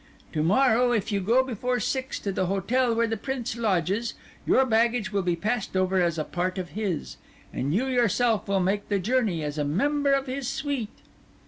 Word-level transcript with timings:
To 0.33 0.41
morrow, 0.41 0.93
if 0.93 1.11
you 1.11 1.19
go 1.21 1.43
before 1.43 1.79
six 1.79 2.17
to 2.21 2.31
the 2.31 2.47
hotel 2.47 2.95
where 2.95 3.05
the 3.05 3.15
Prince 3.17 3.55
lodges, 3.55 4.15
your 4.47 4.65
baggage 4.65 5.13
will 5.13 5.21
be 5.21 5.35
passed 5.35 5.77
over 5.77 6.01
as 6.01 6.17
a 6.17 6.23
part 6.23 6.57
of 6.57 6.69
his, 6.69 7.17
and 7.53 7.71
you 7.71 7.85
yourself 7.85 8.47
will 8.47 8.61
make 8.61 8.89
the 8.89 8.97
journey 8.97 9.43
as 9.43 9.59
a 9.59 9.63
member 9.63 10.11
of 10.13 10.25
his 10.25 10.47
suite." 10.47 10.89